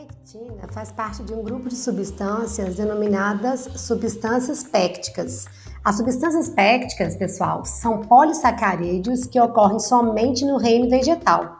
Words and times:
pectina 0.00 0.66
faz 0.70 0.90
parte 0.90 1.22
de 1.22 1.32
um 1.32 1.42
grupo 1.42 1.68
de 1.68 1.76
substâncias 1.76 2.76
denominadas 2.76 3.68
substâncias 3.76 4.62
pépticas. 4.64 5.46
As 5.84 5.96
substâncias 5.96 6.48
pépticas, 6.48 7.16
pessoal, 7.16 7.64
são 7.64 8.00
polissacarídeos 8.02 9.26
que 9.26 9.40
ocorrem 9.40 9.78
somente 9.78 10.44
no 10.44 10.56
reino 10.56 10.88
vegetal. 10.88 11.58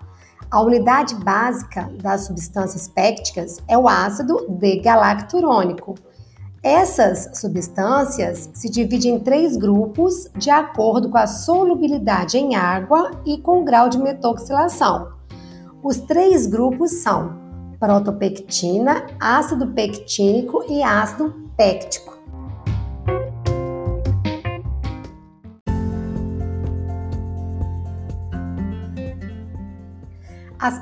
A 0.51 0.61
unidade 0.63 1.15
básica 1.17 1.91
das 2.03 2.27
substâncias 2.27 2.89
pépticas 2.89 3.59
é 3.69 3.77
o 3.77 3.89
ácido 3.89 4.47
D-galacturônico. 4.49 5.95
Essas 6.63 7.39
substâncias 7.39 8.51
se 8.53 8.69
dividem 8.69 9.15
em 9.15 9.21
três 9.21 9.57
grupos 9.57 10.29
de 10.37 10.51
acordo 10.51 11.09
com 11.09 11.17
a 11.17 11.27
solubilidade 11.27 12.37
em 12.37 12.57
água 12.57 13.11
e 13.25 13.39
com 13.39 13.61
o 13.61 13.65
grau 13.65 13.89
de 13.89 13.99
metoxilação. 13.99 15.13
Os 15.83 15.99
três 15.99 16.47
grupos 16.47 17.03
são 17.03 17.50
protopectina, 17.81 19.07
ácido 19.19 19.69
pectínico 19.69 20.63
e 20.69 20.83
ácido 20.83 21.35
péctico. 21.57 22.21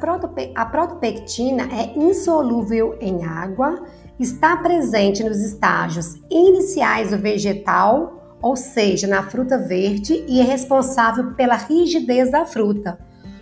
Protope 0.00 0.52
a 0.54 0.64
protopectina 0.64 1.64
é 1.64 1.98
insolúvel 1.98 2.96
em 3.00 3.24
água, 3.24 3.84
está 4.18 4.56
presente 4.56 5.22
nos 5.22 5.38
estágios 5.38 6.14
iniciais 6.30 7.10
do 7.10 7.18
vegetal, 7.18 8.36
ou 8.40 8.56
seja, 8.56 9.06
na 9.06 9.22
fruta 9.22 9.58
verde, 9.58 10.24
e 10.28 10.40
é 10.40 10.44
responsável 10.44 11.34
pela 11.34 11.56
rigidez 11.56 12.30
da 12.30 12.44
fruta 12.44 12.98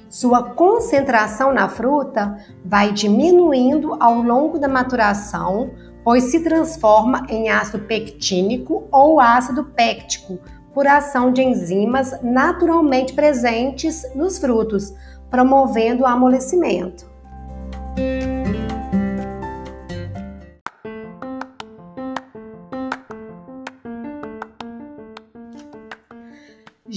sua 0.09 0.43
concentração 0.43 1.53
na 1.53 1.69
fruta 1.69 2.37
vai 2.65 2.93
diminuindo 2.93 3.97
ao 4.01 4.23
longo 4.23 4.59
da 4.59 4.69
maturação, 4.69 5.71
pois 6.05 6.25
se 6.25 6.41
transforma 6.41 7.27
em 7.29 7.51
ácido 7.51 7.85
pectínico 7.85 8.85
ou 8.91 9.21
ácido 9.21 9.65
péctico, 9.65 10.39
por 10.73 10.87
ação 10.87 11.33
de 11.33 11.43
enzimas 11.43 12.23
naturalmente 12.23 13.15
presentes 13.15 14.03
nos 14.15 14.39
frutos, 14.39 14.95
promovendo 15.31 16.03
o 16.03 16.07
amolecimento. 16.07 17.07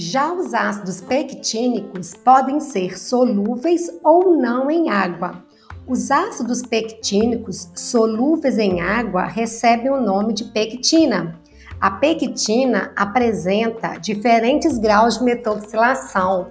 Já 0.02 0.32
os 0.32 0.54
ácidos 0.54 1.02
pectínicos 1.02 2.14
podem 2.14 2.58
ser 2.58 2.98
solúveis 2.98 3.90
ou 4.02 4.34
não 4.34 4.70
em 4.70 4.88
água. 4.88 5.44
Os 5.86 6.10
ácidos 6.10 6.62
pectínicos 6.62 7.68
solúveis 7.74 8.56
em 8.56 8.80
água 8.80 9.24
recebem 9.24 9.90
o 9.90 10.00
nome 10.00 10.32
de 10.32 10.44
pectina. 10.44 11.38
A 11.78 11.90
pectina 11.90 12.94
apresenta 12.96 13.98
diferentes 13.98 14.78
graus 14.78 15.18
de 15.18 15.24
metoxilação, 15.24 16.48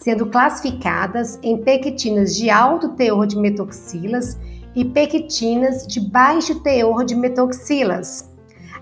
sendo 0.00 0.26
classificadas 0.26 1.38
em 1.40 1.56
pectinas 1.62 2.34
de 2.34 2.50
alto 2.50 2.96
teor 2.96 3.28
de 3.28 3.36
metoxilas 3.38 4.36
e 4.74 4.84
pectinas 4.84 5.86
de 5.86 6.00
baixo 6.00 6.58
teor 6.64 7.04
de 7.04 7.14
metoxilas. 7.14 8.28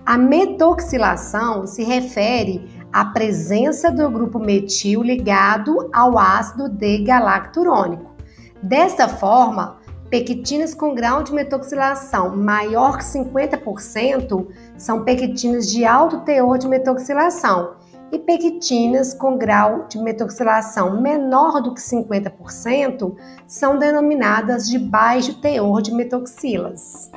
A 0.07 0.17
metoxilação 0.17 1.67
se 1.67 1.83
refere 1.83 2.65
a 2.93 3.03
presença 3.03 3.91
do 3.91 4.09
grupo 4.09 4.39
metil 4.39 5.03
ligado 5.03 5.89
ao 5.91 6.17
ácido 6.17 6.69
D-galacturônico. 6.69 8.15
Desta 8.63 9.09
forma, 9.09 9.79
pectinas 10.09 10.73
com 10.73 10.95
grau 10.95 11.23
de 11.23 11.33
metoxilação 11.33 12.37
maior 12.37 12.97
que 12.97 13.03
50% 13.03 14.47
são 14.77 15.03
pectinas 15.03 15.69
de 15.69 15.83
alto 15.83 16.21
teor 16.21 16.57
de 16.57 16.69
metoxilação 16.69 17.75
e 18.09 18.17
pectinas 18.17 19.13
com 19.13 19.37
grau 19.37 19.87
de 19.89 19.97
metoxilação 19.97 21.01
menor 21.01 21.61
do 21.61 21.73
que 21.73 21.81
50% 21.81 23.13
são 23.45 23.77
denominadas 23.77 24.69
de 24.69 24.79
baixo 24.79 25.41
teor 25.41 25.81
de 25.81 25.93
metoxilas. 25.93 27.11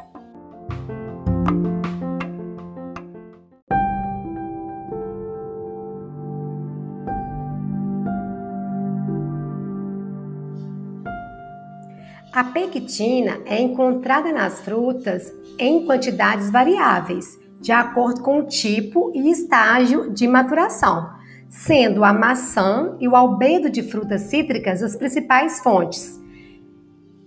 A 12.32 12.44
pectina 12.44 13.40
é 13.44 13.60
encontrada 13.60 14.32
nas 14.32 14.60
frutas 14.60 15.34
em 15.58 15.84
quantidades 15.84 16.48
variáveis, 16.48 17.36
de 17.60 17.72
acordo 17.72 18.22
com 18.22 18.38
o 18.38 18.46
tipo 18.46 19.10
e 19.12 19.32
estágio 19.32 20.12
de 20.12 20.28
maturação, 20.28 21.10
sendo 21.48 22.04
a 22.04 22.12
maçã 22.12 22.96
e 23.00 23.08
o 23.08 23.16
albedo 23.16 23.68
de 23.68 23.82
frutas 23.82 24.22
cítricas 24.22 24.80
as 24.80 24.94
principais 24.94 25.60
fontes. 25.60 26.20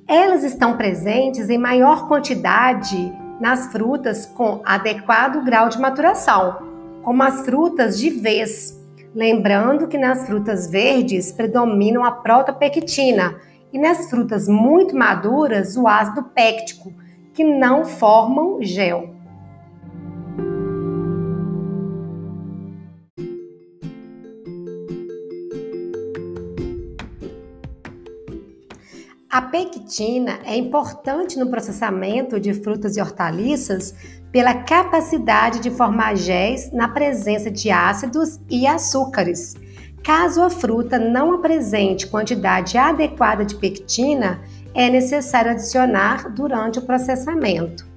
Elas 0.07 0.41
estão 0.41 0.77
presentes 0.77 1.49
em 1.49 1.57
maior 1.57 2.07
quantidade 2.07 3.11
nas 3.41 3.73
frutas 3.73 4.25
com 4.25 4.61
adequado 4.63 5.43
grau 5.43 5.67
de 5.67 5.81
maturação, 5.81 7.01
como 7.03 7.21
as 7.23 7.43
frutas 7.43 7.99
de 7.99 8.09
vez. 8.09 8.81
Lembrando 9.13 9.85
que 9.85 9.97
nas 9.97 10.25
frutas 10.25 10.71
verdes 10.71 11.33
predominam 11.33 12.05
a 12.05 12.11
protopectina 12.11 13.35
e 13.73 13.79
nas 13.79 14.07
frutas 14.07 14.47
muito 14.47 14.95
maduras 14.95 15.75
o 15.75 15.87
ácido 15.87 16.23
péctico, 16.23 16.93
que 17.33 17.43
não 17.43 17.83
formam 17.83 18.61
gel. 18.61 19.15
A 29.27 29.41
pectina 29.41 30.39
é 30.45 30.55
importante 30.55 31.39
no 31.39 31.49
processamento 31.49 32.39
de 32.39 32.53
frutas 32.53 32.95
e 32.95 33.01
hortaliças 33.01 33.95
pela 34.31 34.53
capacidade 34.53 35.59
de 35.59 35.71
formar 35.71 36.15
géis 36.15 36.71
na 36.71 36.87
presença 36.87 37.49
de 37.49 37.71
ácidos 37.71 38.39
e 38.47 38.67
açúcares 38.67 39.55
Caso 40.03 40.41
a 40.41 40.49
fruta 40.49 40.99
não 40.99 41.33
apresente 41.33 42.07
quantidade 42.07 42.77
adequada 42.77 43.45
de 43.45 43.55
pectina, 43.55 44.41
é 44.75 44.89
necessário 44.89 45.51
adicionar 45.51 46.29
durante 46.29 46.77
o 46.77 46.81
processamento. 46.81 47.92